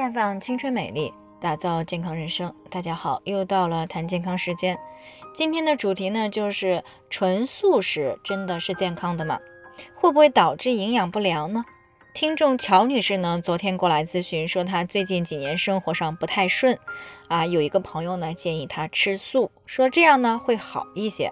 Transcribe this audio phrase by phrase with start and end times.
[0.00, 2.50] 绽放青春美丽，打造健康人生。
[2.70, 4.78] 大家好，又到了谈健康时间。
[5.34, 9.38] 今天的主题呢，就是纯素食真的是健康的吗？
[9.94, 11.66] 会不会导致营养不良呢？
[12.14, 16.78] 听众乔女士呢，昨天过来咨询，说她最近几年生活上不太顺，
[17.28, 21.30] 啊，有一个朋友呢建议她吃素，说这样呢会好一些，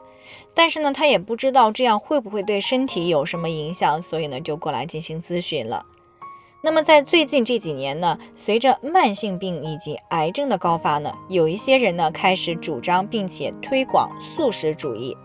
[0.53, 5.87] 但是呢她也不知道这样会不会对身体有什么影响，所以呢就过来进行咨询了。
[6.61, 15.17] 那么在最近这几年呢，随着慢性病以及癌症的高发呢，有一些人呢开始主张并且推广素食主义。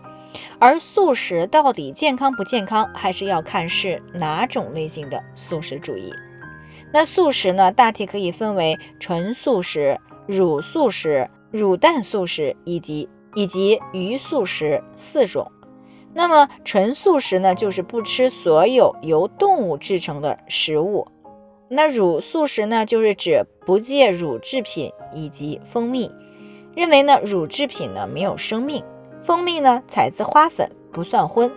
[0.58, 6.12] 而素食到底健康不健康，还是要看是哪种类型的素食主义。
[6.92, 15.50] 那素食呢，大体可以分为纯素食、乳素食、乳蛋素食以及以及鱼素食四种。
[16.12, 21.08] 那么纯素食呢，就是不吃所有由动物制成的食物。
[21.74, 26.10] 那乳素食呢，就是指不戒乳制品以及蜂蜜，
[26.74, 28.84] 认为呢乳制品呢没有生命。
[29.20, 31.50] 蜂蜜呢，采自花粉，不算荤。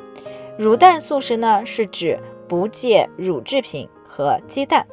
[0.58, 4.88] 乳蛋素食呢，是指不戒乳制品和鸡蛋。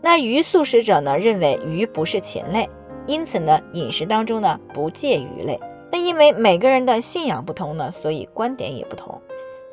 [0.00, 2.68] 那鱼素食者呢，认为鱼不是禽类，
[3.06, 5.60] 因此呢，饮食当中呢不戒鱼类。
[5.92, 9.20] 那因为每个人的信仰不同呢，所以观点也不同。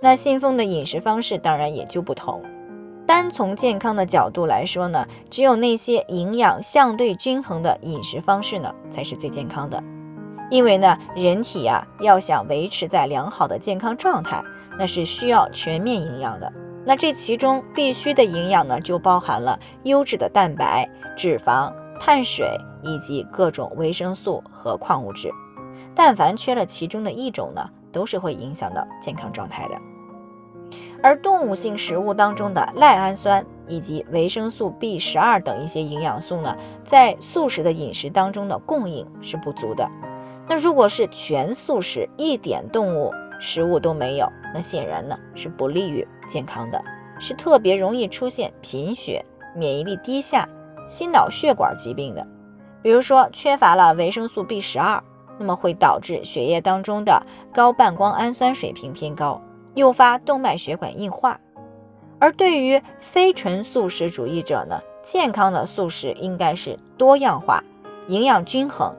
[0.01, 2.43] 那信奉的饮食方式当然也就不同。
[3.07, 9.81] 单从健康的角度来说呢，只有那些营养相对均衡的饮食方式呢，才是最健康的。
[10.51, 14.43] 因为呢，人体呀要想维持在良好的健康状态，
[14.77, 16.51] 那是需要全面营养的。
[16.85, 22.49] 那这其中必须的营养呢，就包含了优质的蛋白、脂肪、碳水
[22.83, 25.31] 以及各种维生素和矿物质。
[25.95, 29.75] 但凡缺了其中的一种呢，都是会影响到健康状态的。
[31.03, 39.89] 而动物性食物当中的赖氨酸以及维生素 B 十二等一些营养素呢，在素食的饮食当中的供应是不足的。
[40.47, 46.81] 那如果是全素食，一点动物食物都没有，那显然呢是不利于健康的，
[47.19, 49.23] 是特别容易出现贫血、
[49.55, 50.47] 免疫力低下、
[50.87, 52.25] 心脑血管疾病的。
[52.81, 55.03] 比如说缺乏了维生素 B 十二，
[55.37, 57.21] 那么会导致血液当中的
[57.53, 59.41] 高半胱氨酸水平偏高，
[59.77, 61.39] 诱发动脉血管硬化。
[62.19, 67.63] 而对于非纯素食主义者呢，健康的素食应该是多样化、
[68.07, 68.93] 营养均衡。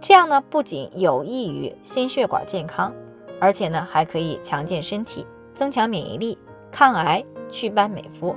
[0.00, 2.92] 这样呢，不仅有益于心血管健康，
[3.38, 6.38] 而且呢，还可以强健身体、增强免疫力、
[6.70, 8.34] 抗癌、祛斑美肤。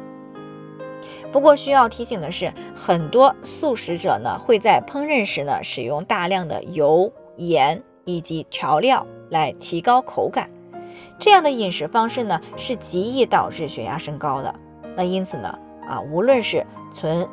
[1.32, 10.50] 不过需要提醒的是，很多素食者呢，会在烹饪时呢，使用大量的油、盐以及调料来提高口感。
[11.18, 14.54] 这样的饮食方式呢，是极易导致血压升高的。
[14.96, 17.28] 那因此呢，啊，无论是纯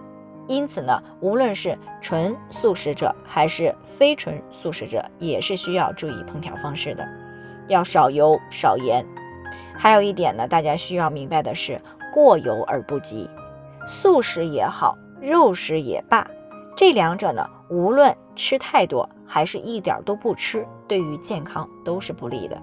[0.48, 7.06] 因此呢，无论是纯素食者还是非纯素食者，也是需要注意烹调方式的，
[7.68, 9.06] 要少油少盐。
[9.76, 11.80] 还有一点呢，大家需要明白的是，
[12.12, 13.30] 过犹而不及。
[13.86, 16.26] 素食也好，肉食也罢，
[16.76, 22.60] 这两者呢，无论吃太多还是一点都不吃，对于健康都是不利的。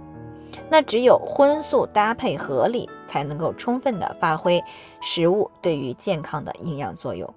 [0.69, 4.63] 那只有荤素搭配合理，才能够充分的发挥
[5.01, 7.33] 食物对于健康的营养作用。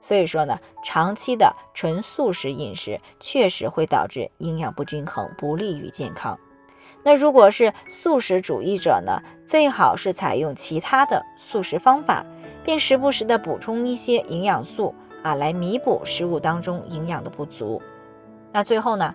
[0.00, 6.38] 所以说呢，长期的纯素食饮食确实会导致营养不均衡，不利于健康。
[7.02, 12.24] 那如果是素食主义者呢，最好是采用其他的素食方法，
[12.64, 17.80] 并时不时的补充一些营养素啊，来弥补食物当中营养的不足。
[18.52, 19.14] 那最后呢，